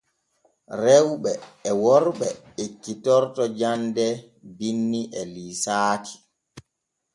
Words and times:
Rewɓe 0.83 1.31
e 1.69 1.71
worɓe 1.83 2.27
ekkitorto 2.63 3.43
jande 3.59 4.05
binni 4.57 5.01
e 5.19 5.21
liisaaki. 5.33 6.13